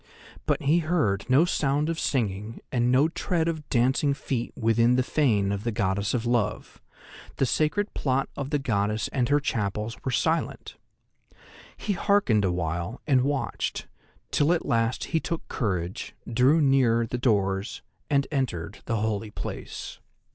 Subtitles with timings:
[0.47, 5.03] But he heard no sound of singing and no tread of dancing feet within the
[5.03, 6.81] fane of the Goddess of Love;
[7.35, 10.75] the sacred plot of the goddess and her chapels were silent.
[11.77, 13.85] He hearkened awhile, and watched,
[14.31, 19.99] till at last he took courage, drew near the doors, and entered the holy place.